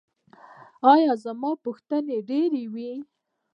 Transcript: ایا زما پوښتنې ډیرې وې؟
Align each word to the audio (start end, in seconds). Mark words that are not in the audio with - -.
ایا 0.93 1.11
زما 1.23 1.51
پوښتنې 1.63 2.17
ډیرې 2.29 2.63
وې؟ 2.73 2.91